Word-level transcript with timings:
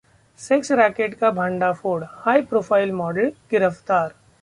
sex 0.39 0.71
racket 0.71 1.13
का 1.13 1.29
भंडाफोड़, 1.31 2.03
high 2.03 2.41
profile 2.43 2.91
model 2.93 3.31
गिरफ्तार 3.51 4.13